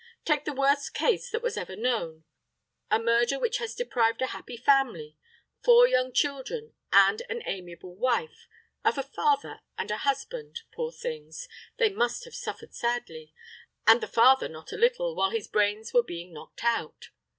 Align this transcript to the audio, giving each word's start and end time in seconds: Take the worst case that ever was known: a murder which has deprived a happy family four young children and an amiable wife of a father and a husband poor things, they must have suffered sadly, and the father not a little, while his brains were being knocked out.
Take 0.25 0.45
the 0.45 0.53
worst 0.55 0.95
case 0.95 1.29
that 1.29 1.43
ever 1.45 1.73
was 1.75 1.79
known: 1.79 2.23
a 2.89 2.97
murder 2.97 3.37
which 3.37 3.59
has 3.59 3.75
deprived 3.75 4.19
a 4.23 4.33
happy 4.33 4.57
family 4.57 5.15
four 5.63 5.87
young 5.87 6.11
children 6.11 6.73
and 6.91 7.21
an 7.29 7.43
amiable 7.45 7.95
wife 7.95 8.47
of 8.83 8.97
a 8.97 9.03
father 9.03 9.59
and 9.77 9.91
a 9.91 9.97
husband 9.97 10.61
poor 10.71 10.91
things, 10.91 11.47
they 11.77 11.91
must 11.91 12.23
have 12.25 12.33
suffered 12.33 12.73
sadly, 12.73 13.31
and 13.85 14.01
the 14.01 14.07
father 14.07 14.49
not 14.49 14.71
a 14.71 14.75
little, 14.75 15.15
while 15.15 15.29
his 15.29 15.47
brains 15.47 15.93
were 15.93 16.01
being 16.01 16.33
knocked 16.33 16.63
out. 16.63 17.09